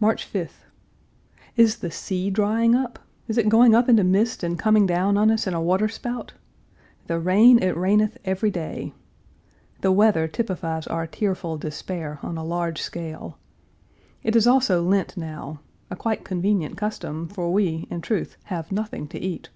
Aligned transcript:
March 0.00 0.26
5th. 0.32 0.64
Is 1.54 1.80
the 1.80 1.90
sea 1.90 2.30
drying 2.30 2.74
up? 2.74 2.98
Is 3.28 3.36
it 3.36 3.50
going 3.50 3.74
up 3.74 3.90
into 3.90 4.02
mist 4.02 4.42
and 4.42 4.58
coming 4.58 4.86
down 4.86 5.18
on 5.18 5.30
us 5.30 5.46
in 5.46 5.52
a 5.52 5.60
water 5.60 5.86
spout? 5.86 6.32
The 7.08 7.18
rain, 7.20 7.62
it 7.62 7.76
raineth 7.76 8.16
every 8.24 8.50
day. 8.50 8.94
The 9.82 9.92
weather 9.92 10.26
typifies 10.28 10.86
our 10.86 11.06
tearful 11.06 11.58
despair, 11.58 12.18
on 12.22 12.38
a 12.38 12.42
large 12.42 12.80
scale. 12.80 13.36
It 14.22 14.34
is 14.34 14.46
also 14.46 14.82
Lent 14.82 15.18
now 15.18 15.60
a 15.90 15.94
quite 15.94 16.24
convenient 16.24 16.78
custom, 16.78 17.28
for 17.28 17.52
we, 17.52 17.86
in 17.90 18.00
truth, 18.00 18.38
have 18.44 18.72
nothing 18.72 19.08
to 19.08 19.18
eat. 19.20 19.50